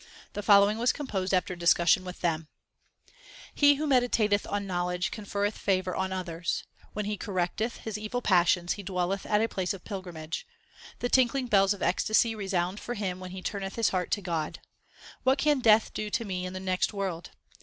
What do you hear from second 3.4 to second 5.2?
He who meditateth on knowledge